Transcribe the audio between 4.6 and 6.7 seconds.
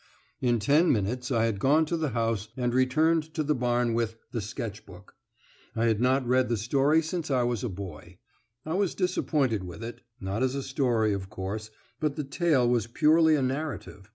Book." I had not read the